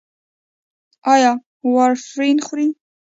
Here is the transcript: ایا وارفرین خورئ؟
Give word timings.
ایا 1.13 1.31
وارفرین 1.73 2.37
خورئ؟ 2.45 2.67